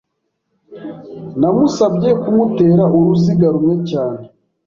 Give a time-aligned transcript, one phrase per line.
[1.39, 4.23] Namusabye kumutera uruziga rumwe cyane.